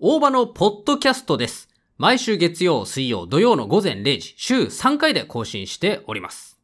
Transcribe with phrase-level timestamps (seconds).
[0.00, 1.68] 大場のポッドキャストです。
[1.96, 6.56] 毎週月曜、水曜、土曜の午前0時、週3回で更新しております。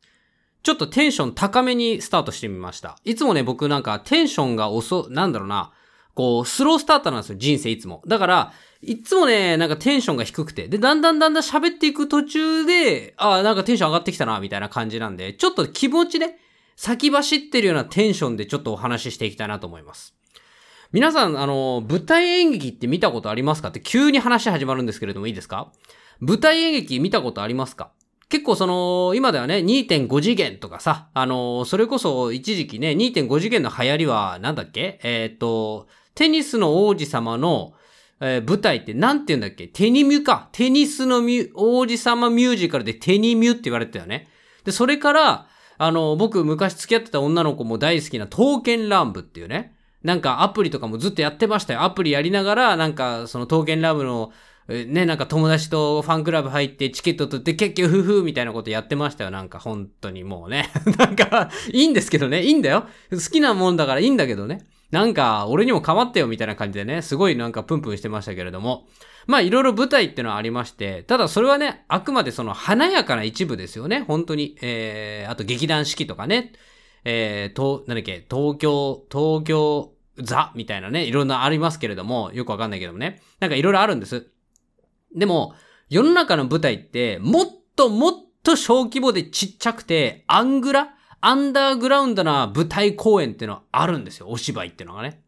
[0.63, 2.97] ちょっとテンション高めにスタートしてみました。
[3.03, 5.73] いつもね、僕なんかテンションが遅、なんだろうな、
[6.15, 8.05] こう、スロースターターなんですよ、人生いつも。
[8.07, 8.53] だから、
[8.83, 10.69] いつもね、なんかテンションが低くて。
[10.69, 16.39] で、だんだんだんだん喋っていく途中で、ああ、なんかテンション上がってきたな、みたいな感じなんで、ちょっと気持ちね、
[16.77, 20.15] 先走ってるようなテンションでちょっとお話ししていきたいなと思います。
[20.95, 23.71] 皆さん、あの、舞台演劇って見たことありますか？
[23.71, 25.73] って急に話始まるんですけれどもいいですか？
[26.21, 27.91] 舞台演劇見たことありますか？
[28.29, 35.01] 結構その、今ではね、2.5次元とかさ、あの、それこそ一時期ね、2.5次元の流行りは、なんだっけ？
[35.03, 37.73] えーっと、テニスの王子様の、
[38.21, 39.67] えー舞台ってなんて言うんだっけ？
[39.67, 40.49] テニミュか。
[40.53, 41.17] テニスの
[41.57, 44.29] 王子様ミュージカルでテニミュって言われてたよね。
[44.63, 49.74] で、それから、あの、僕昔付き合ってた女の子も大好きな刀剣乱舞っていうね。
[50.05, 51.83] なんかアプリとかもずっとやってましたよ。
[51.83, 54.33] アプリやりながら、なんかその刀剣乱舞の、
[54.69, 59.31] ね、なんか友達とファンクラブ入ってチケット取って結局フフみたいなことやってましたよ。
[59.31, 60.71] なんか本当にもうね。
[60.99, 62.43] なんか、いいんですけどね。
[62.43, 62.87] いいんだよ。
[63.11, 64.67] 好きなもんだからいいんだけどね。
[64.91, 68.87] なんか、俺にも構ってよみたいな感じでね、すごいなんかプンプンしてましたけれども。
[69.27, 74.05] まあいろいろ舞台ってのはありまして、ただそれはね、あくまでその華やかな一部ですよね。
[74.07, 74.59] 本当に。
[74.61, 76.53] えー、あと劇団四季とかね。
[77.05, 83.23] えー、と、なんだっけ、東京、東京座みたいなね、いろんなありますけれども、よくわかんないけどもね。
[83.41, 84.27] なんかいろいろあるんです。
[85.15, 85.55] でも、
[85.89, 94.29] 世の中の舞台って、もっともっと小規模でちっちゃくて、アングラアンダーグラウンドな舞台公演っていうのはあるんですよ。
[94.29, 95.23] お芝居っていうのがね。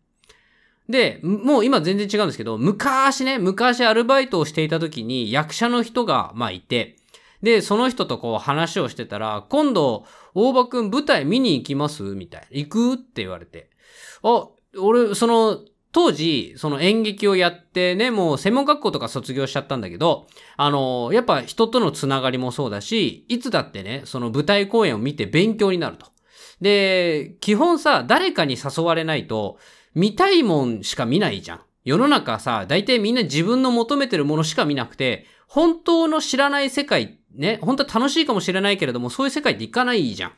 [0.89, 6.97] で、もう今全然違うんですけど、昔ね、昔アルバイトをしていた時に役者の人が、まあいて、
[7.43, 12.03] で、その人とこう話をしてたら、今度、大場くん舞台見に行きます？
[12.03, 12.47] みたいな。
[12.51, 12.95] 行く？
[12.95, 13.71] って言われて。
[14.23, 14.49] あ、
[14.79, 15.61] 俺、その、
[15.93, 20.27] 当時、その演劇をやってね、もう専門学校とか卒業しちゃったんだけど、
[20.59, 26.07] あの、やっぱ人とのつながりもそうだし、いつだってね、その舞台公演を見て勉強になると。
[26.61, 29.59] で、基本さ、誰かに誘われないと、
[29.95, 31.61] 見たいもんしか見ないじゃん。
[31.85, 40.33] 世の中さ、大体みんな自分の求めてるものしか見なくて、本当の知らない世界、ね、本当は楽しいかもしれないけれども、そういう世界っていかないじゃん。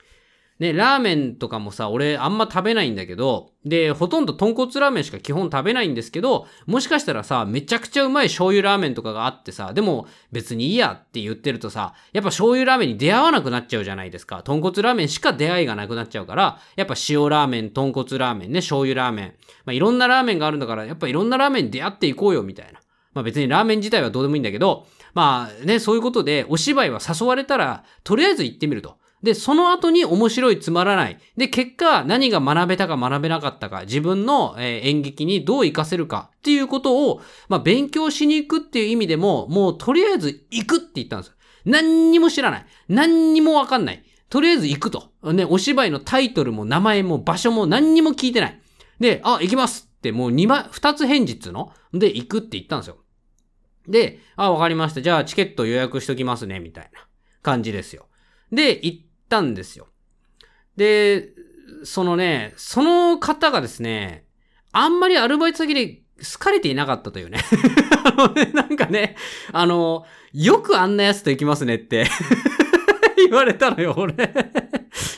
[0.58, 14.42] ね、ラーメンとかもさ、俺あんま食べないんだけど、で、ほとんど豚骨ラーメンしか基本食べないんですけど、もしかしたらさ、めちゃくちゃうまい醤油ラーメンとかがあってさ、でも別にいいやって言ってるとさ、やっぱ醤油ラーメンに出会わなくなっちゃうじゃないですか。
[14.42, 19.34] 豚骨ラーメンしか出会いがなくなっちゃうから、やっぱ塩ラーメン、豚骨ラーメンね、醤油ラーメン。
[19.64, 22.80] まあいろんなラーメンがあるんだから、やっぱいろんなラーメンに出会っていこうよみたいな。
[23.14, 28.96] まあ別にラーメン自体はどうでもいいんだけど、まあね、そういうことでお芝居は誘われたら、とりあえず行ってみると。
[29.22, 31.18] で、その後に面白いつまらない。
[31.36, 41.34] で、結果何が学べたか学べなかったか、自分の、え演劇にどう活かせるかっていうことを、まあ勉強しに行くっていう意味でも、もうとりあえず行くって言ったんですよ。
[41.64, 42.66] 何にも知らない。
[42.88, 44.04] 何にもわかんない。
[44.30, 45.10] とりあえず行くと。
[45.32, 48.60] ね、お芝居のタイトルも名前も場所も何にも聞いてない。
[49.00, 51.72] で、あ、行きますってもう2枚、2つ返事っつうの？
[51.92, 52.98] で、行くって言ったんですよ。
[53.88, 55.02] で、あ、わかりました。
[55.02, 57.06] じゃあチケット予約しときますね、みたいな
[57.42, 58.06] 感じですよ。
[58.52, 59.88] で、行ったんですよ。
[60.76, 61.30] で、
[61.84, 64.24] そのね、その方がですね、
[64.72, 66.02] あんまりアルバイト先で
[66.32, 67.38] 好かれていなかったというね。
[68.04, 69.16] あのね、なんかね、
[69.52, 72.06] あの、よくあんなやつと行きますねって
[73.16, 74.14] 言われたのよ、俺。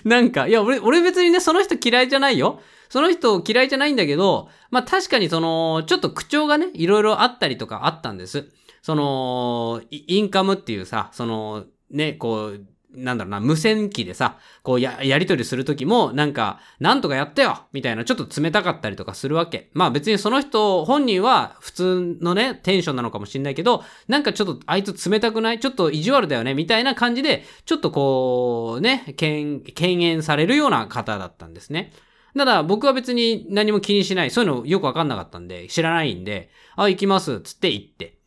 [0.04, 2.60] なんか、いや、俺、俺別にね、その人嫌いじゃないよ。
[2.88, 8.48] その人嫌いじゃないんだけど、まあ確かにその、ちょっと口調がね、いろいろあったりとかあったんです。
[8.82, 19.70] その、インカムっていうさ、その、ね、こう、なんだろうな、無線機でさ、こうや、やりとりするときも、なんか、なんとかやったよみたいな、ちょっと冷たかったりとかするわけ。
[19.74, 25.60] まあ別にその人、本人は普通のね、テンションなのかもしんないけど、なんかちょっとあいつ冷たくない？
[25.60, 26.54] ちょっと意地悪だよね？
[26.54, 31.92] みたいな感じで、ちょっとこう、ね、敬敬遠されるような方だったんですね。
[32.36, 34.30] ただ僕は別に何も気にしない。
[34.30, 38.18] そういうのよくわかんなかったんで、知らないんで、あ、行きます、つって行って。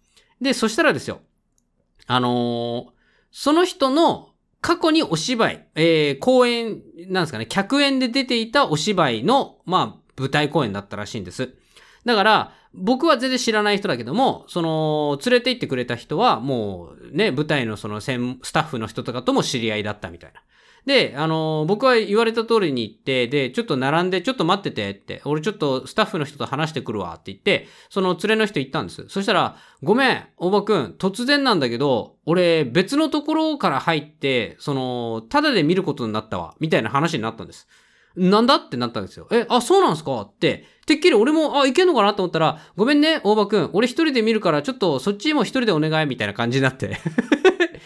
[0.41, 1.19] で、そしたらですよ。
[2.07, 2.93] あのー
[3.35, 4.29] その人の
[4.63, 11.53] 過去にお芝居、えー、公演、なんですかね、客演で出ていたお芝居の、まあ、舞台公演だったらしいんです。
[12.05, 18.07] だから、僕は全然知らない人だけども、その、連れて行ってくれた人は、もう、ね、舞台のその、ス
[18.53, 20.41] タッフの人とかとも知り合いだったみたいな。
[20.85, 29.05] で、あの、僕は言われた通りに行って、で、ちょっと並んで、ちょっと待っててって、俺ちょっとスタッフの人と話してくるわって言って、その連れの人行ったんです。
[29.07, 37.67] そしたら、ごめん、大場くん、突然なんだけど、俺別のところから入って、その、ただで見ることになったわ、みたいな話になったんです。
[38.15, 39.27] なんだってなったんですよ。
[39.31, 40.21] え、あ、そうなんすか？
[40.21, 43.69] って、てっきり俺も、あ、いけんのかなと思ったら、ごめんね、大場くん。
[43.73, 46.97] 俺一人で見るから、ちょっとそっちも一人でお願いみたいな感じになって。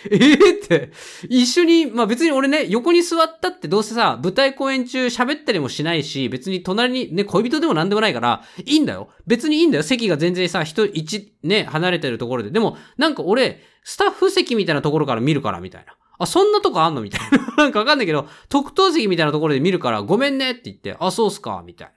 [0.06, 0.92] えー、って、
[1.30, 9.10] 一緒に、まあ別に俺ね、横に座ったってどうせさ、舞台公演中喋ったりもしないし、別に隣にね、恋人でもなんでもないから、いいんだよ。
[9.26, 9.84] 別にいいんだよ。
[9.84, 12.52] 席が全然さ、人、一、ね、離れてるところで。
[12.52, 15.96] でも、なんか俺、スタッフ席みたいなところから見るから、みたいな。
[16.20, 17.02] あ、そんなとこあんの？
[17.02, 17.56] みたいな。
[17.64, 21.92] なんかわかんないけど、特等席みたいなところで見るから、ごめんねって言って、あ、そうっすか、みたい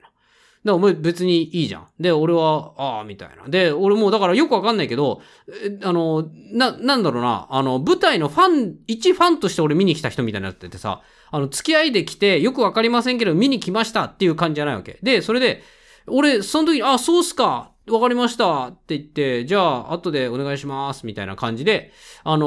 [0.63, 1.87] だから別にいいじゃん。
[1.99, 3.49] で、俺は、ああ、みたいな。
[3.49, 5.21] で、俺もだからよくわかんないけど、
[5.83, 14.99] あの、な、なんだろうな、あの、舞台のファン、一ファンとして俺見に来た人みたいになっててさ、あの、付き合いで来て、よくわかりませんけど、見に来ましたっていう感じじゃないわけ。
[15.01, 15.63] で、それで、
[16.05, 21.91] 俺、その時に、あ、そうっすかわかりましたって言って、じゃあ、後でお願いします、みたいな感じで、
[22.23, 22.45] あの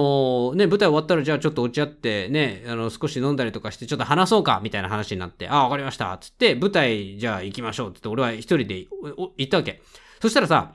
[0.53, 8.87] ー、ね、舞台終わったら、じゃあちょっと落ち合って、ね、あの、少し飲んだりとかして、ちょっと話そうか、みたいな話になって、あ、わかりました、つって、舞台、じゃあ行きましょう、つって、俺は一人で
[9.37, 9.83] 行ったわけ。
[10.21, 10.75] そしたらさ、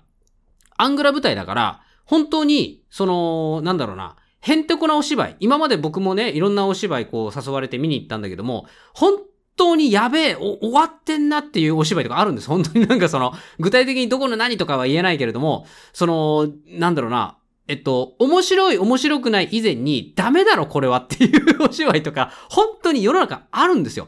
[0.78, 5.36] アングラ舞台だから、本当に、その、なんだろうな、へんてこなお芝居。
[5.40, 9.20] 今まで僕もね、いろんなお芝居こう誘われて見に行ったんだけども、本
[9.60, 12.48] 当にやべえ、終わってんなっていうお芝居とかあるんです。
[12.48, 17.36] 本当になんかその、 具体的にどこの何とかは言えないけれども、その、なんだろうな、
[17.68, 24.08] えっと、面白い面白くない以前に、ダメだろこれはっていう お芝居とか、本当に世の中あるんですよ。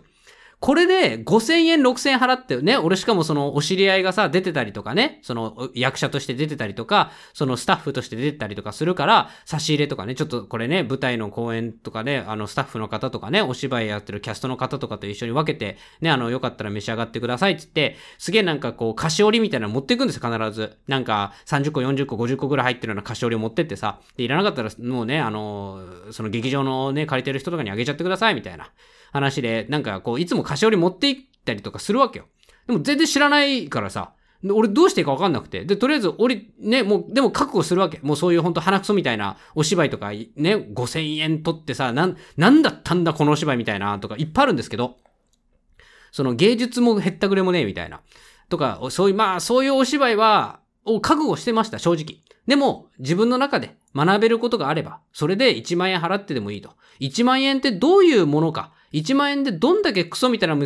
[0.62, 20.78] これで5000円、6000円払ってね、俺しかもそのお知り合いがさ、出てたりとかね、その役者として出てたりとか、そのスタッフとして出てたりとかするから、差し入れとかね、ちょっとこれね、舞台の公演とかね、あのスタッフの方とかね、お芝居やってるキャストの方とかと一緒に分けて、ね、あの、よかったら召し上がってくださいって言って、すげえなんかこう、菓子折りみたいなの持っていくんですよ、必ず。
[20.88, 28.69] なんか、30個、40個、50個ぐらい入ってるような菓子折りを持ってってさ、で、いらなかったらもうね、あの、その劇場のね、借りてる人とかにあげちゃってください、みたいな
[29.12, 31.16] 話で、なんかこう、いつも菓子折り持っていっ
[31.46, 32.28] たりとかするわけよ。
[32.68, 34.13] でも全然知らないからさ、
[34.50, 35.66] 俺どうしていいかわかんなくて。
[35.66, 38.00] で、とりあえず、俺、ね、もう、でも覚悟するわけ。
[38.02, 44.98] もうそういうほんと鼻くそみたいなお芝居とか、ね、5000円取ってさ、なん、なんだったんだこのお芝居みたいなとかいっぱいあるんですけど、
[46.12, 48.02] その芸術も減ったくれもねえみたいな。
[48.50, 52.19] とか、そういう、まあ、そういうお芝居は、を覚悟してました、正直。
[52.48, 56.72] でも、自分の中で学べることがあれば、それで1万円払ってでもいいと。
[57.00, 58.74] 1万円ってどういうものか。
[58.94, 60.57] 1万円でどんだけクソみたいな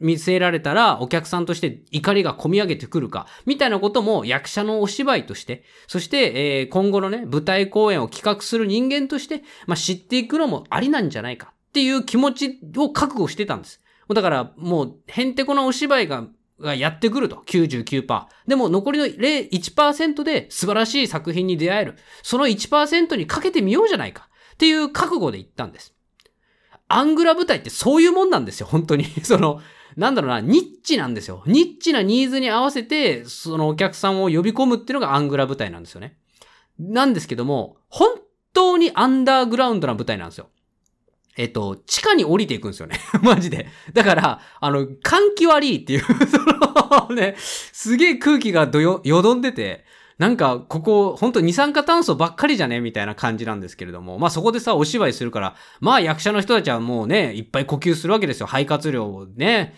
[0.00, 13.80] 見せられたらお客さんとして怒りが込み上げてくるか、みたいなことも役者のお芝居として、そして、えー、今後のね、舞台公演を企画する人間として、まあ、知っていくのもありなんじゃないかっていう気持ちを覚悟してたんです。
[14.14, 16.26] だからもう、へんてこなお芝居が
[16.60, 17.42] がやってくると。
[17.46, 18.26] 99%。
[18.46, 21.96] でも残りの1%で素晴らしい作品に出会える。
[22.22, 24.28] その1%にかけてみようじゃないか。
[24.54, 25.94] っていう覚悟で言ったんです。
[26.88, 29.04] アングラ舞台ってそういうもんなんですよ、本当に。
[29.22, 29.60] その、
[29.96, 31.42] なんだろうな、ニッチなんですよ。
[31.46, 36.16] ニッチなニーズに合わせて、そのお客さんを呼び込むっていうのがアングラ舞台なんですよね。
[36.78, 38.10] なんですけども、本
[38.52, 40.48] 当にアンダーグラウンドな舞台なんですよ。
[41.36, 42.98] えっと、地下に降りていくんですよね。
[43.22, 43.66] マジで。
[43.92, 49.84] だから、あの、換気悪いっていう、 そのね、すげえ空気がどよ、よどんでて、
[50.18, 52.80] なんか、ここ、ほんと二酸化炭素ばっかりじゃね？
[52.80, 54.18] みたいな感じなんですけれども。
[54.18, 58.46] まあそこでさ、お芝居するから、まあ役者の人たちはもうね、いっぱい呼吸するわけですよ。
[58.46, 59.74] 肺活量をね、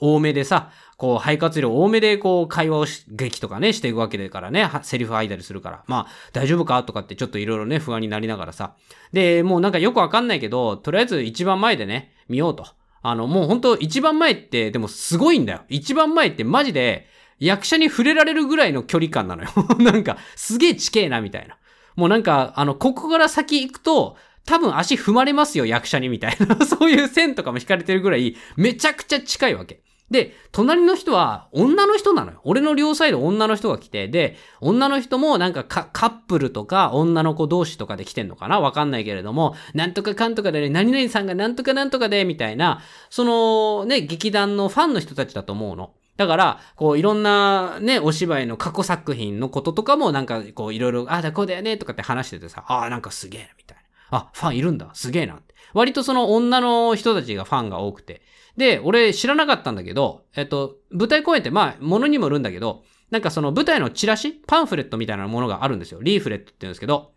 [0.00, 5.84] 多めでさ、こう、肺活量多めで、こう、会話をし、劇とかね、していくわけだからね、セリフ吐いたりするから。
[5.86, 8.74] まあ、大丈夫かとかってちょっといろいろね、不安になりながらさ。
[9.12, 12.66] で、もうなんかよくわかんないけど、とりあえず一番前でね、見ようと。
[13.02, 15.60] あの、もう本当一番前って、でもすごいんだよ。
[15.68, 17.06] 一番前ってマジで、
[17.38, 19.50] 役者に触れられるぐらいの距離感なのよ。
[19.78, 21.56] なんか、すげえ地形な、みたいな。
[21.94, 24.16] もうなんか、あの、ここから先行くと、
[24.46, 26.56] 多分足踏まれますよ、役者に、みたいな。
[26.64, 29.82] そういう線とかも引かれてるぐらい、めちゃくちゃ近いわけ。
[30.10, 32.40] で、隣の人は女の人なのよ。
[32.44, 38.60] 俺の両サイド女の人が来て、で、女の人もなんかカップルとか女の子同士とかで来てんのかな？
[38.60, 45.92] わかんないけれども、なんとかかんとかでね、何々さんがなんとかなんとかで、みたいな、そのね、劇団のファンの人たちだと思うの。
[46.16, 53.78] だから、こう、いろんなね、お芝居の過去作品のこととかも、なんか、こう、いろいろ、ああだ、こうだよね、とかって話しててさ、ああ、なんかすげえな、みたい
[54.12, 54.18] な。
[54.18, 55.54] あ、ファンいるんだ、すげえなって。
[55.74, 58.22] 割とその女の人たちがファンが多くて。
[58.56, 66.00] で、俺知らなかったんだけど、えっと、舞台公演って、まあ、ものにもよるんだけど、なんかその舞台のチラシパンフレットみたいなものがあるんですよ。
[66.02, 67.12] リーフレットって言うんですけど、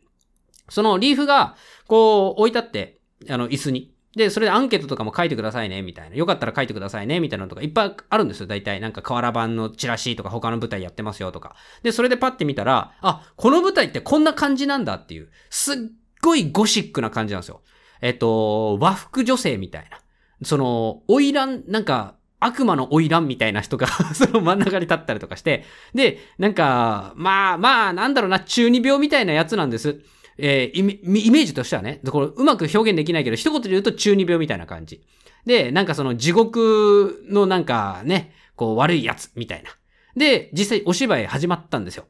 [0.69, 1.55] そのリーフが、
[1.87, 3.93] こう、置いてあって、あの、椅子に。
[4.15, 6.15] で、それでアンケートとかも書いてくださいね、みたいな。
[6.15, 8.79] よかったら書いてくださいね、みたいなのとかいっぱいあるんですよ、大体。
[8.79, 11.55] なんか、瓦版のチラシとか他の舞台やってますよとか。
[11.83, 15.75] で、それでパッて見たら、あ、この舞台ってこんな感じなんだっていう、すっ
[16.21, 17.61] ごいゴシックな感じなんですよ。
[18.01, 19.99] えっと、和服女性みたいな。
[20.43, 29.99] その、花魁、なんか、悪魔の花魁みたいな人が その真ん中に立ったりとかして、で、なんか、まあまあ、なんだろうな、中二病みたいなやつなんです。
[30.37, 35.01] えー、イメージとしてはね、これうまく表現できないけど、一言で言うと中二病みたいな感じ。
[35.45, 39.69] で、なんかその地獄のなんかね、こう悪いやつみたいな。
[40.15, 42.05] で、実際お芝居始まったんですよ。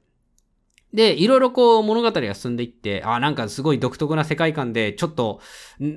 [0.93, 5.39] で、いろいろこう物語が進んでいって、あ、なんかすごい独特な世界観で、ちょっと、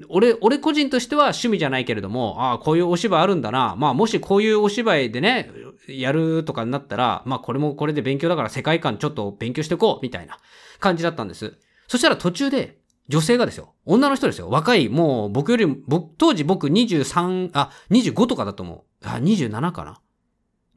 [0.09, 3.75] 俺、俺個人としては趣味じゃないけれども、あこういうお芝居あるんだな。
[3.79, 5.51] まあもしこういうお芝居でね、
[5.89, 10.37] やるとかになったら、まあこれもこれで勉強だから世界観ちょっと勉強していこう、みたいな
[10.79, 11.55] 感じだったんです。
[11.89, 13.75] そしたら途中で、女性がですよ。
[13.85, 14.49] 女の人ですよ。
[14.49, 19.07] 若い、もう僕よりも、当時僕23、あ、25とかだと思う。
[19.07, 20.01] あ、27かな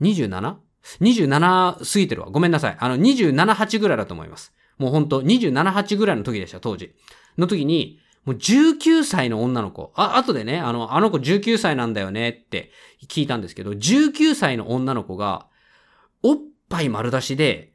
[0.02, 0.56] ?27?
[1.02, 2.30] 27過ぎてるわ。
[2.30, 2.78] ごめんなさい。
[2.80, 4.54] あの、27、8ぐらいだと思います。
[4.78, 6.94] もうほんと、27、8ぐらいの時でした、当時。
[7.38, 9.92] の時に、もう19歳の女の子。
[9.96, 12.72] あ、後でね、あの、あの子19歳なんだよねって
[13.08, 15.48] 聞いたんですけど、19歳の女の子が、
[16.24, 16.38] おっ
[16.70, 17.74] ぱい丸出しで、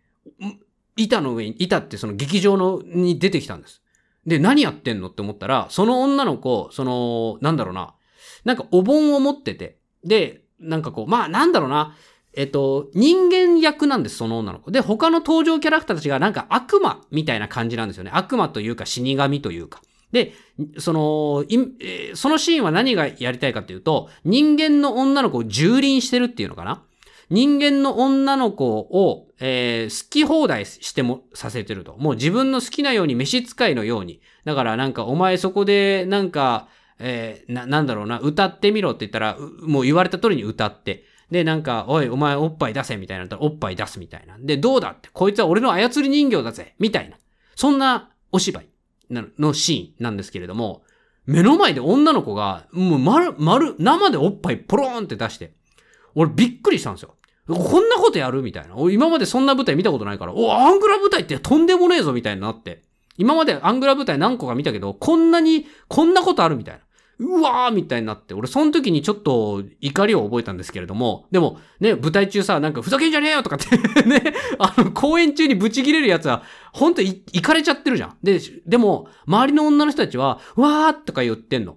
[0.97, 3.83] 板の上に、板ってその劇場のに出てきたんです。
[4.27, 7.95] で、何やってんのって思ったら、その女の子、その、なんだろうな、
[8.45, 11.97] なんかお盆を持ってて、で、なんかこう、まあなんだろうな、
[12.35, 14.71] えっと、人間役なんです、その女の子。
[14.71, 18.11] で、他の登場キャラクターたちがなんか悪魔みたいな感じなんですよね。
[18.15, 19.83] 悪魔というか死神というか。
[20.13, 20.33] で、
[20.79, 26.83] その、えー、そのシーンは何がやりたいかというと、人間の女の子を蹂躙してるっていうのかな？
[27.31, 31.97] 人間の女の子を、えー、好き放題しても、させてると。
[31.97, 34.21] もう自分の好きなように召使いのように。
[34.45, 36.69] だからなんか、お前そこで、なんか、
[36.99, 41.05] えー、な、なんだろうな、歌ってみろって言ったら、もう言われた通りに歌って。
[41.31, 44.37] で、なんか、おい、お前おっぱい出せみたいなったら、おっぱい出すみたいな。
[44.39, 47.17] で、どうだって、こいつは俺の操り人形だぜみたいな。
[47.55, 48.69] そんなお芝居
[49.11, 50.83] のシーンなんですけれども、
[51.27, 55.55] 目の前で女の子が、もう丸、丸、生でおっぱいポローンって出して、
[56.15, 57.15] 俺びっくりしたんですよ。
[57.47, 58.75] こんなことやるみたいな。
[58.91, 62.83] 今までそんな舞台見たことないから、お、アングラ舞台ってとんでもねえぞみたいになって。
[63.17, 66.81] 今までアングラ舞台何個か見たけど、こんなに、こんなことあるみたいな。
[67.21, 73.77] うわーみたいになって、俺その時にちょっと怒りを覚えたんですけれども、でもね、舞台中さ、なんかふざけんじゃねえよとかって
[74.09, 74.23] ね、
[74.59, 78.17] あの、公演中にブチ切れるやつは、ほんとい、行かれちゃってるじゃん。
[78.23, 81.77] で、でも、周りの女の人たちは、わーとか言ってんの。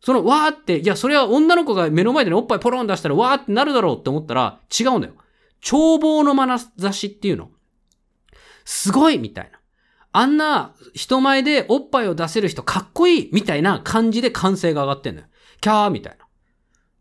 [0.00, 5.14] そのわーって、いや、それは女の子が目の前で、ね、おっぱいポロン出したらわーってなるだろうって思ったら、違うんだよ。
[5.64, 7.50] 眺望の眼差しっていうの。
[8.64, 9.59] すごいみたいな。
[10.12, 15.26] あんな人前でおっぱいを出せる人かっこいいみたいな感じで歓声が上がってんのよ。
[15.60, 16.26] キャーみたいな。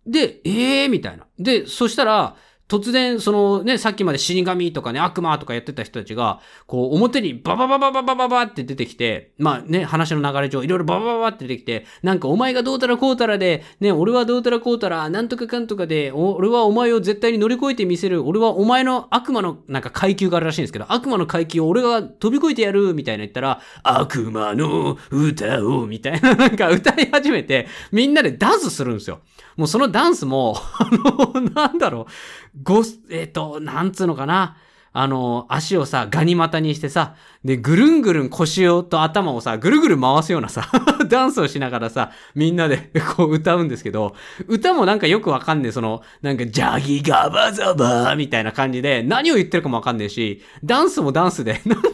[0.06, 1.25] で、ええー、みたいな。
[1.38, 2.36] で、そしたら、
[2.70, 29.22] 突然、そのね、さっきまで死神とかね、悪魔とかやってた人たちが、こう、表にババババババババって出てきて、まあね、話の流れ上、いろいろババババって出てきて、なんかお前がどうたらこうたらで、ね、俺はどうたらこうたら、なんとかかんとかで、俺はお前を絶対に乗り越えてみせる、俺はお前の悪魔のなんか階級があるらしいんですけど、悪魔の階級を俺が飛び越えてやる、みたいな言ったら、悪魔の歌を、みたいな なんか歌い始めて、みんなでダンスするんですよ。
[29.58, 34.58] もうそのダンスも、あの、なんだろう、ご、えっ、ー、と、なんつうのかな。
[34.92, 40.68] あの、足をさ、ガニ股にしてさ、で、ぐるんぐるん腰をと頭をさ、ぐるぐる回すようなさ、
[41.08, 44.16] ダンスをしながらさ、みんなでこう歌うんですけど、
[44.48, 51.89] 歌もなんかよくわかんねえ、その、なんか、ジャギガバザバーみたいな感じで、何を言ってるかもわかんねえし、ダンスもダンスで、 なんか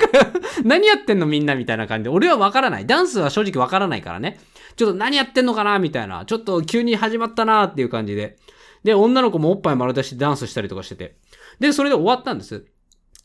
[0.64, 2.86] 何やってんのみんなみたいな感じで、俺はわからない。
[2.86, 4.40] ダンスは正直わからないからね。
[4.78, 6.26] ちょっと何やってんのかなみたいな。
[6.26, 8.38] ちょっと急に始まったなっていう感じで。
[8.86, 11.18] で、女の子もおっぱい丸出してダンスしたりとかしてて。
[11.60, 12.68] で、それで終わったんです。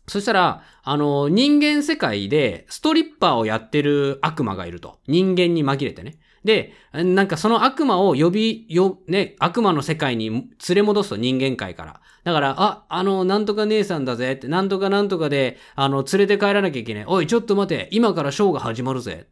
[0.08, 5.00] そしたら、あの、人間世界でストリッパーをやってる悪魔がいると。
[5.06, 6.18] 人間に紛れてね。
[6.44, 12.00] で、なんかその悪魔を呼び、よ、ね、悪魔の世界に連れ戻すと人間界から。
[12.24, 17.04] だから、あ、あの、なんとか姉さんだぜって、なんとかなんとかで、あの、連れて帰らなきゃいけない。
[17.06, 19.26] おい、ちょっと待て、今からショーが始まるぜ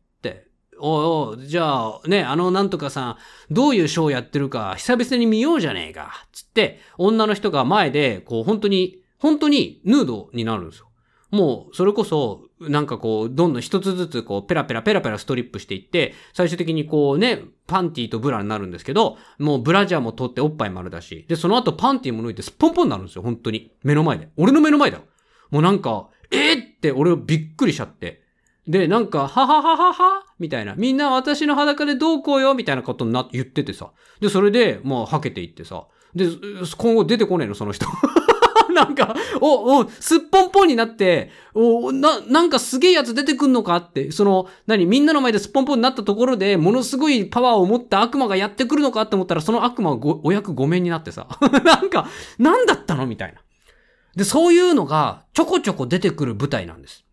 [0.81, 3.17] おいおい、じゃあ、ね、あのなんとかさん、
[3.51, 6.27] どういうショーやってるか、久々に見ようじゃねえか。
[6.33, 10.89] つって、女の人が前で、こう、本当に、本当にヌードになるんですよ。
[11.31, 23.73] もう、それこそ、なんかこう、どんどん一つずつこう、ペラペラペラペラストリップしていって、最終的にこうね、パンティーとブラになるんですけど、もうブラジャーも取っておっぱい丸だし、で、その後パンティーも抜いてすっぽんぽんになるんですよ、本当に。
[23.83, 24.31] 目の前で。
[24.37, 25.05] 俺の目の前だよ。
[25.51, 28.23] もうなんか、えー、って俺びっくりしちゃって。
[28.69, 30.75] で、なんか、はははははみたいな。
[30.77, 33.91] みんな私の裸でどうこうよみたいなことにな、言っててさ。
[34.21, 35.87] で、それで、もう、はけていってさ。
[36.15, 36.27] で、
[36.77, 37.87] 今後出てこねえの、その人。
[38.75, 51.27] なんか、お、お、すっぽんぽんになって、お、な、なんかすげえやつ出てくんのかって、その、何、みんなの前ですっぽんぽんになったところで、ものすごいパワーを持った悪魔がやってくるのかって思ったら、その悪魔はごお役ごめんになってさ、
[51.65, 52.07] なんか、
[52.39, 53.07] なんだったの？
[53.07, 53.41] みたいな。
[54.15, 57.07] で、そういうのがちょこちょこ出てくる舞台なんです。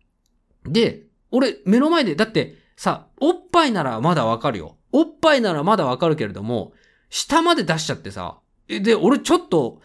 [0.64, 4.76] で、俺、目の前で、だって、さ、おっぱいならまだわかるよ。
[4.92, 6.72] おっぱいならまだわかるけれども、
[7.10, 9.80] 下まで出しちゃってさ、で、俺ちょっと、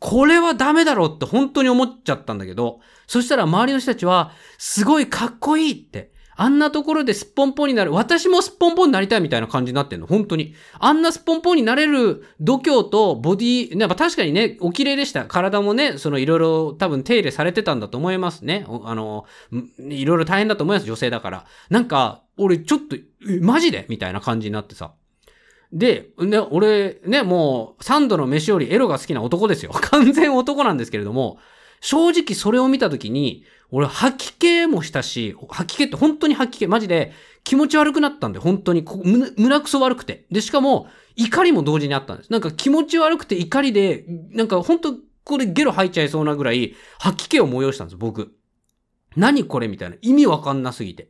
[0.00, 6.12] これはダメだろうって本当に思っちゃったんだけど、そしたら周りの人たちは、すごいかっこいいって。
[6.36, 7.92] あんなところですっぽんぽんになる。
[7.92, 10.06] 私もすっぽんぽんになりたいみたいな感じになってんの？
[10.06, 10.54] 本当に。
[10.78, 15.26] あんなすっぽんぽんになれる度胸とボディ、やっぱ確かにね、お綺麗でした。
[15.26, 18.66] 体もね、そのいろいろ多分手入れされてたんだと思いますね。
[18.84, 19.26] あの、
[19.78, 20.86] いろいろ大変だと思います。
[20.86, 21.46] 女性だから。
[21.70, 22.96] なんか、俺ちょっと、
[23.40, 23.86] マジで？
[23.88, 24.92] みたいな感じになってさ。
[25.72, 29.72] で、ね、俺、ね、もう、三度の飯よりエロが好きな男ですよ。
[29.82, 31.38] 完全男なんですけれども、
[31.80, 33.44] 正直それを見たときに、
[33.76, 37.12] 俺吐き気もしたし、吐き気って本当に吐き気、マジで
[37.42, 40.26] 気持ち悪くなったんで、本当に、胸胸くそ悪くて。
[40.30, 42.30] で、しかも、怒りも同時にあったんです。
[42.30, 48.36] なんか気持ち悪くて怒りで、なんか本当これゲロ吐いちゃいそうなぐらい、吐き気を催したんです、僕。
[49.16, 49.96] 何これみたいな。
[50.02, 51.08] 意味わかんなすぎて。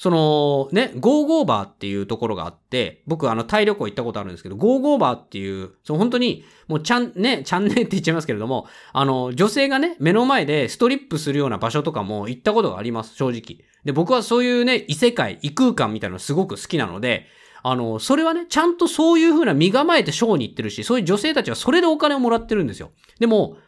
[0.00, 13.62] その、ね、ゴーゴーバーっていうところがあって、僕あのタイ旅行行ったことあるんですけど、ゴーゴーバーっていう、その本当に、もうちゃん、ね、ちゃんねって言っちゃいますけれども、あの、女性がね、目の前でストリップするような場所とかも行ったことがあります、正直。
[13.84, 17.26] で、僕はそういうね、異世界、異空間みたいなのすごく好きなので、
[17.62, 22.92] あの、それはね、ちゃんとそういう風な身構えてショーに行ってるし、そういう女性たちはそれでお金をもらってるんですよ。
[23.18, 23.58] でも、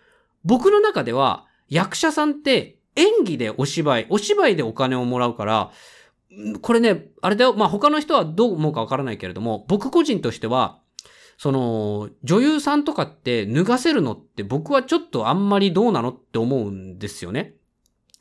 [0.46, 5.72] 僕の中では、役者さんって演技でお芝居、お芝居でお金をもらうから、
[6.60, 10.80] これね、あれだよ、まあ、他の人はどう思うかわからないけれども、僕個人としては、
[11.36, 17.54] その、女優さんとかって脱がせるのって僕はちょっとあんまりどうなのって思うんですよね。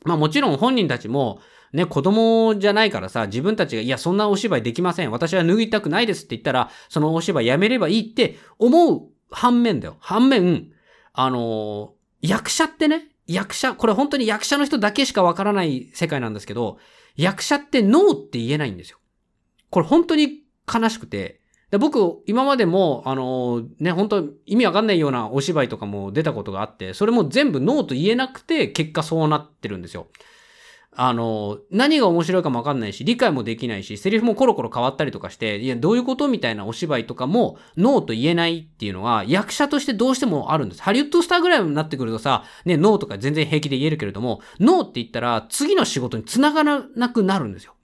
[0.04, 1.40] まあもちろん本人たちも、
[1.72, 5.10] ね、子供じゃないからさ、自分たちが、いや、そんなお芝居できません。
[5.10, 9.96] 私は脱ぎたくないですって言ったら、そのお芝居やめればいいって思う反面だよ。
[10.00, 10.70] 反面、
[11.12, 16.78] あの役者ってね、役者、これ本当に役者の人だけしかわからない世界なんですけど、
[17.16, 18.98] 役者ってノーって言えないんですよ。
[19.70, 30.08] これ本当に悲しくて、で僕、今までも、あのーね、本当意味わかんないようなお芝居とかも出たことがあって、それも全部ノーと言えなくて、結果そうなってるんですよ。
[30.94, 40.82] あの何が面白いかもわかんないし、理解もできないし、セリフもコロコロ変わったりとかして、いや、どういうことみたいなお芝居とかも、ノーと言えないっていうのは、役者としてどうしてもあるんです。
[40.82, 47.74] ハリウッドスターぐらいになってくるとさ、ね、ノーとか全然平気で言えるけれども、ノーって言ったら、次の仕事に繋がらなくなるんですよ。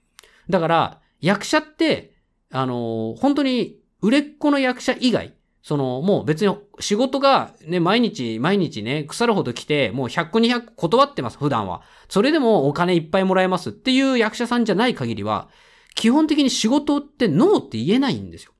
[0.47, 2.13] だから、役者って、
[2.51, 11.81] あの本当に、売れっ子の役者以外、その、もう別に仕事がね、毎日毎日ね、腐るほど来て、もう100個200個断ってます、普段は。
[12.07, 15.49] それでもお金いっぱいもらえますっていう役者さんじゃない限りは、
[15.95, 18.53] 基本的に仕事ってノーって言えないんですよ。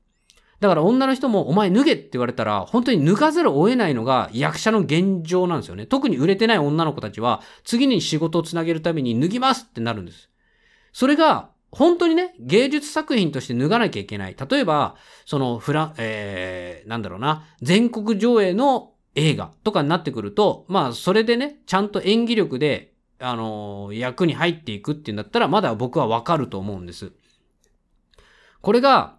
[0.60, 5.86] だから女の人もお前脱げって言われたら、本当に脱がざるを得ないのが役者の現状なんですよね。
[5.86, 10.28] 特に売れてない女の子たちは、次に仕事をつなげるために脱ぎますってなるんです。
[10.92, 14.36] それが、本当にね、芸術作品として脱がなきゃいけない。
[14.50, 27.12] 例えば、そのフラ、えー、なんだろうな、全国上映の映画とかになってくると、まあ、それでね、ちゃんと演技力で、あのー役に入っていくっていうんだったら、まだ僕はわかると思うんです。
[28.62, 29.16] これが、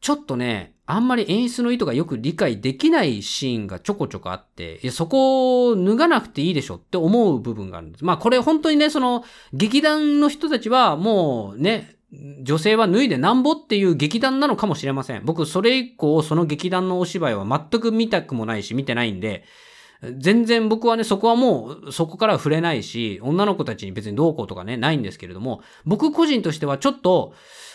[0.00, 8.04] ちょっとね、あんまり演出の意図がよく理解できないシーンがちょこちょこあって、いや、そこを脱がなくていいでしょって思う部分があるんです。
[8.04, 9.24] まあこれ本当にね、その、
[9.54, 11.96] 劇団の人たちはもうね、
[12.42, 15.24] 女性は脱いでなんぼっていう劇団なのかもしれません。
[15.24, 19.44] 僕、それ以降、その劇団のお芝居は全く見たくもないし、見てないんで、
[20.18, 27.34] 全然僕はね、そこはもう、そこから触れないし、女の子たちに別にどうこうとかね、ないんですけれども、僕個人としてはちょっと、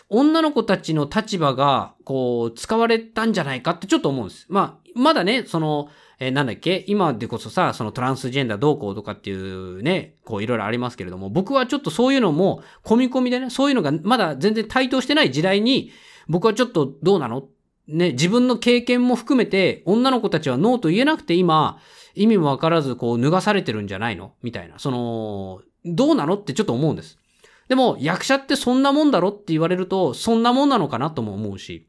[0.09, 4.45] 女の子たちの立場が、こう、使われたんじゃないかってちょっと思うんです。
[4.49, 5.89] まあ、まだね、その、
[6.19, 6.83] えーなんだっけ？
[6.87, 15.91] 今でこそさ、そのトランスジェンダーどうこうとかっていうね、こういろいろありますけれども、僕はちょっとそういうのも、込み込みでね、そういうのがまだ全然対等してない時代に、
[16.27, 17.43] 僕はちょっとどうなの？
[17.87, 21.77] ね、自分の経験も含めて、女の子たちはノーと言えなくて今、
[22.15, 24.33] 意味もわからず、こう、脱がされてるんじゃないの？
[24.41, 24.79] みたいな。
[24.79, 26.33] その、どうなの？
[26.33, 27.19] ってちょっと思うんです。
[27.67, 31.87] でも、役者ってそんなもんだろって言われると、そんなもんなのかなとも思うし。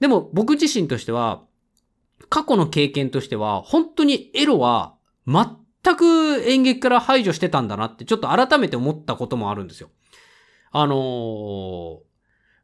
[0.00, 1.44] でも、僕自身としては、
[2.30, 9.90] 過去の経験としては、本当にエロは、全く演劇から排除してたんだなって、ちょっと改めて思ったこともあるんですよ。
[10.72, 11.98] あのー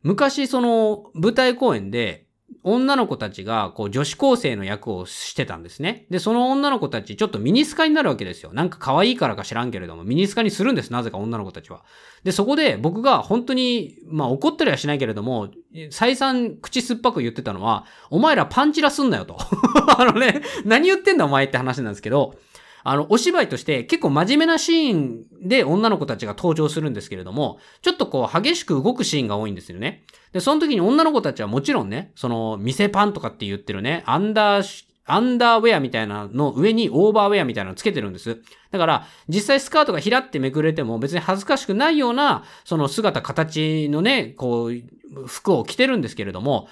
[0.02, 2.26] 昔その舞台公演で、
[2.62, 6.06] 女の子たちが、こう、女子高生の役をしてたんですね。
[6.10, 8.52] で、その女の子たち、ちょっとミニスカになるわけですよ。
[8.52, 10.92] なんか可愛いからか知らんけれども、ミニスカにするんです。
[10.92, 11.82] なぜか女の子たちは。
[12.22, 15.48] で、そこで僕が本当に、まあ怒ったりはしないけれども、
[15.90, 19.38] 再三口酸っぱく言ってたのは、お前らパンチラすんなよと。
[19.96, 22.34] あのね、何言ってんだお前って話なんですけど、
[22.82, 30.04] あの、お芝居として結構真面目なシーンで女の子たちが登場するんですけれども、ちょっとこう激しく動くシーンが多いんですよね。
[30.32, 38.40] で、その時に女の子たちはもちろんね、その、店パンとかって言ってるね、アンダー、アンダーウェアみたいなの上にオーバーウェアみたいなのつけてるんです。
[38.70, 46.68] だから、実際スカートがひらってめくれても別に恥ずかしくないような、その姿形のね、こう、服を着てるんですけれども、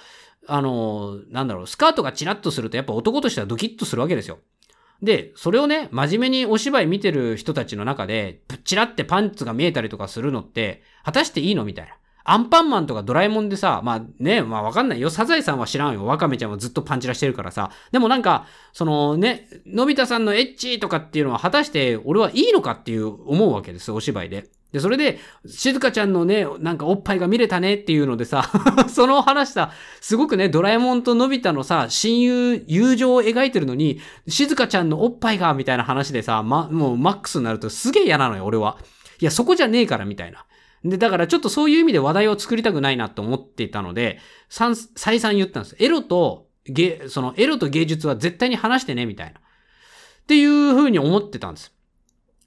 [0.47, 4.39] あの、なんだろう、スカートがチラッとするとやっぱ男としてはドキッとするわけですよ。
[5.01, 11.93] で、それをね、真面目にお芝居見てる人たちの中で、チラってパンツが見えたりとかするのって、果たしていいのみたいな。
[12.25, 15.09] アンパンマンとかドラえもんでさ、まあね、まあわかんないよ。
[15.09, 16.05] サザエさんは知らんよ。
[16.05, 17.71] ワカメちゃんはずっとパンチラしてるからさ。
[17.91, 24.49] でもなんか、そのね、のび太さんのエッチとかっていうのは果たして俺はいいのかっていう思うわけです、お芝居で。
[24.71, 28.51] で、それで、静香ちゃんのね、なんかおっぱいが見れたねっていうのでさ、
[28.87, 38.77] その話した、すごくね、ドラえもんとのび太のさ、親友、友情を描いてるのに、静香ちゃんのおっぱいが、みたいな話でさ、ま、もうマックスになるとすげえ嫌なのよ、俺は。
[39.19, 40.45] いや、そこじゃねえから、みたいな。
[40.83, 44.75] で、だからちょっとそういう意味で話題を作りたくないなと思っていたので、再
[45.19, 45.75] 三言ったんです。
[45.79, 49.39] エロと、芸、そのエロと芸術は絶対に話してね、みたいな。
[49.39, 51.73] っていう風に思ってたんです。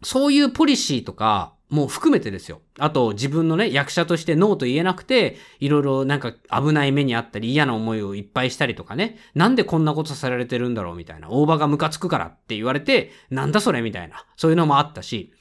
[0.02, 2.60] そういうポリシーとか、もう含めてですよ。
[2.78, 9.16] あと自分のね、役者としてノーと言えなくて、いろいろなんか危ない目にあったり嫌な思いをいっぱいしたりとかね。
[9.34, 11.30] なんでこんなことされてるんだろうみたいな。
[11.30, 14.26] 大場がムカつくからって言われて、なんだそれみたいな。
[14.36, 15.32] そういうのもあったし。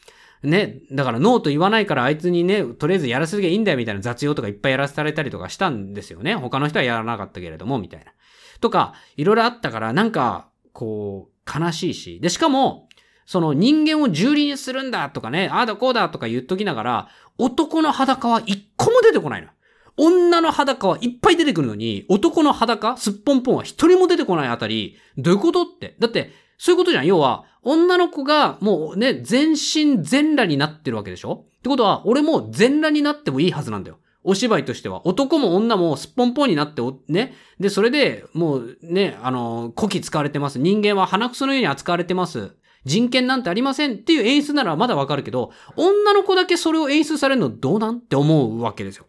[0.42, 6.36] ね、だからノーと言わないからあいつにね、とりあえずやらせていいんだよみたいな雑用とかいっぱいやらされたりとかしたんですよね。
[6.36, 8.14] 他の人はやらなかったけれども、みたいな。
[8.62, 12.20] とか、いろいろあったから、なんか、こう、悲しいし。
[12.22, 12.88] で、しかも、
[13.32, 19.48] その人間を蹂躙するんだとかね、ああだこうだとか言っときながら、男の裸は一個も出てこないの。
[19.96, 25.96] 女の裸はいっぱい出てくるのに、男の裸、すっぽんぽんは一人も出てこないあたり、どういうことって。
[25.98, 27.06] だって、そういうことじゃん。
[27.06, 31.46] 要は、女の子がもうね、全身全裸になってるわけでしょ？
[31.60, 34.00] ってことは、俺も全裸になってもいいはずなんだよ。
[34.26, 35.08] お芝居としては。
[35.08, 37.34] 男も女もすっぽんぽんになって、ね。
[37.62, 40.60] で、それで、もうね、あの、古希使われてます。
[40.60, 42.58] 人間は鼻くそのように扱われてます。
[42.86, 49.06] 人権なんてありませんっていう演出ならまだわかるけど、女の子だけそれを演出されるのどうなんって思うわけですよ。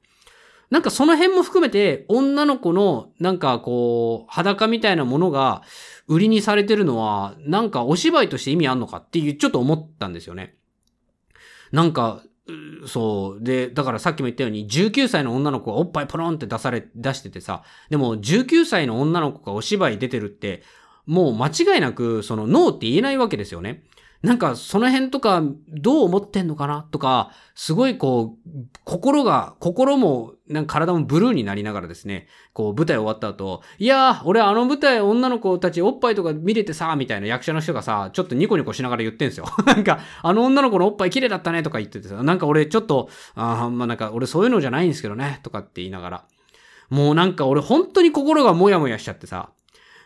[0.70, 5.62] なんかその辺も含めて、女の子のなんかこう、裸みたいなものが
[6.06, 10.56] 売りにされてるのは、なんかお芝居として意味あんのかっていう、ちょっと思ったんですよね。
[11.72, 12.22] なんか、
[12.87, 13.44] そう。
[13.44, 20.62] で、だからさっきも言ったように、19歳の女の子がおっぱいポロンって出され、出しててさ、でも19歳の女の子がお芝居出てるって、
[21.07, 23.85] もう間違いなく、そのノーって言えないわけですよね。
[24.23, 28.51] なんかその辺とかどう思ってんのかなとか、すごいこう、
[28.85, 39.47] 心が、心も、なんか体もブルーになりながらですね、こう舞台終わった後、いやー、俺あの舞台女の子たちおっぱいとか見れてさ、みたいな役者の人がさ、ちょっとニコニコしながら言ってんすよ。
[39.67, 46.25] なんか、あの女の子のおっぱい綺麗だったねとか言っててさ、なんか俺ちょっと、あまあなんか俺そういうのじゃないんですけどね、とかって言いながら。
[46.91, 49.51] もうなんか俺本当に心がモヤモヤしちゃってさ、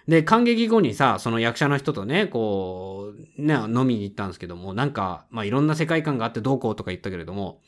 [0.09, 7.61] で、感激後にさ、その役者の人とね、こう、ね、飲みに行ったんですけども、なんか、まあ、いろんな世界観があってどうこうとか言ったけれども、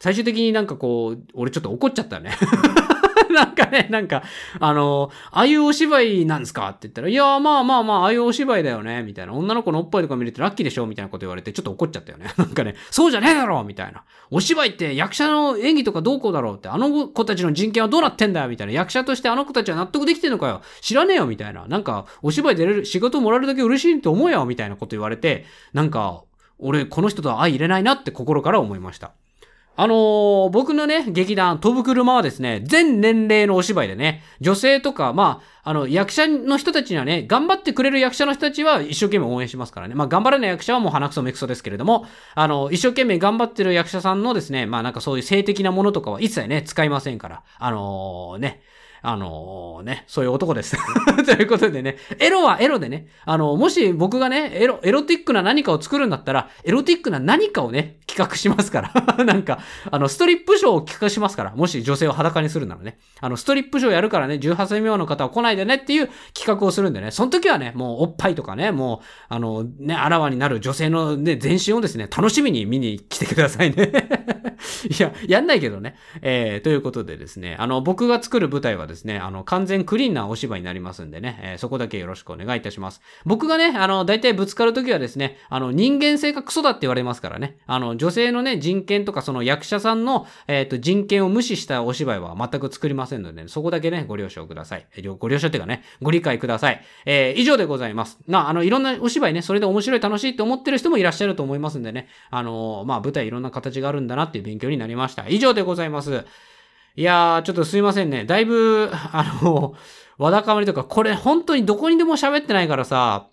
[0.00, 2.32] 最終的になんかこう、俺ちょっと怒っちゃったね。
[3.34, 4.22] なんかね、なんか、
[4.60, 9.32] あの、ああいうお芝居なんですかって言ったら、いや、まあまあまあ、ああいうお芝居だよね、みたいな。
[9.32, 12.26] 女の子のおっぱいとか見れてラッキーでしょみたいなこと言われて、ちょっと怒っちゃったよね。
[12.36, 14.04] なんかね、そうじゃねえだろみたいな。
[14.30, 18.72] お芝居って役者の演技とかどうこうだろうって、あの子たちの人権はどうなってんだよみたいな。
[18.72, 21.66] 役者としてあの子たちは納得できてんのかよ知らねえよみたいな。
[21.66, 26.22] なんか、お芝居出れる、仕事もらえるだけ嬉しいと思うよみたいなこと言われて、なんか、
[26.58, 29.12] 俺、この人とは相入れないなって心から思いました。
[29.74, 39.94] あのー、僕のね、劇団、飛ぶ車はですね、全年齢のお芝居でね、女性とか、まあ、あの、役者の人たちにはね、頑張ってくれる役者の人たちは一生懸命応援しますからね。
[39.94, 48.60] まあ、頑張らない役者はもう鼻くそめくそですけれども、あの、一生懸命頑張ってる役者さんのですね、まあ、なんかそういう性的なものとかは一切ね、使いませんから、あのー、ね、
[49.02, 50.76] あのー、ね、そういう男です。
[51.26, 59.02] ということでね、エロはエロでね、あのー、もし僕がね、エロ、エロティックな何かを作るんだったら、エロティックな何かをね、企画しますから。
[59.24, 59.58] なんか、
[59.90, 61.54] あの、ストリップショーを企画しますから。
[61.54, 62.98] もし女性を裸にするならね。
[63.20, 73.90] あの、ストリップショーやるからね、18歳未満の方は来ないでねっていう企画をするんでね、その時はね、もうおっぱいとかね、もう、あの、ね、あらわになる女性のね、全身をですね、楽しみに見に来てくださいね
[74.88, 75.96] いや、やんないけどね。
[76.20, 83.00] えー、ということでですね、あの、僕が作る舞台はですね、ですねあの、完全クリーンなお芝居になりますんでね、えー、そこだけよろしくお願いいたします。
[83.24, 94.86] 僕がね、あの、大体ぶつかるときはですね、あの、人間性がクソだって言われますからね、あの、女性のね、人権とかその役者さんの、えっ、ー、と、人権を無視したお芝居は全く作りませんので、ね、そこだけね、ご了承ください。
[95.18, 96.82] ご了承っていうかね、ご理解ください。
[97.06, 98.18] えー、以上でございます。
[98.26, 105.28] な、あの、いろんなお芝居ね、それで面白い楽しいって思ってる人もいらっしゃると思いますんでね、あの、まあ、舞台いろんな形があるんだなっていう勉強になりました。
[105.28, 106.24] 以上でございます。
[106.94, 108.24] いやー、ちょっとすいませんね。
[108.24, 109.74] だいぶ、あの、
[110.18, 113.30] わだかまりとか、これ本当にどこにでも喋ってないからさ、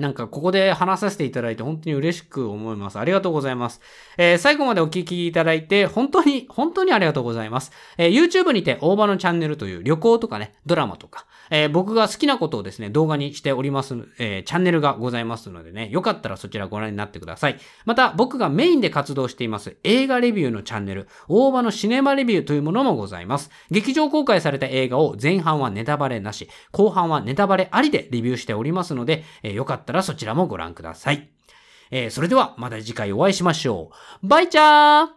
[0.00, 2.98] なんかここで話させていただいて本当に嬉しく思います。
[2.98, 3.80] ありがとうございます。
[4.18, 7.72] えー、最後までお聞きいただいて本当に、本当にありがとうございます。
[7.98, 17.58] えー、YouTube にて大場のチャンネルという旅行とかね、ドラマとか、えー、僕が好きなことをですね、動画にしております、えー、チャンネルがございますのでね、よかったらそちらご覧になってください。
[17.84, 23.50] また、僕がメインで活動しています映画レビューのチャンネル、大場のシネマレビューというものもございます。
[23.70, 31.28] 劇場公開された映画を前半はネタバレなし、後半はネタバレありでレビューしておりますので、えー、よかったらそちらもご覧ください。
[31.90, 33.90] えー、それではまた次回お会いしましょ
[34.22, 34.26] う。
[34.26, 35.08] バイチャー